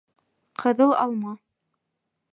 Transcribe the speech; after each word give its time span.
ҠЫҘЫЛ 0.63 0.95
АЛМА 1.03 1.37